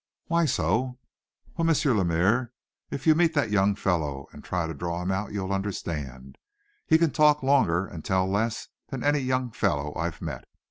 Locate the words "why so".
0.25-0.97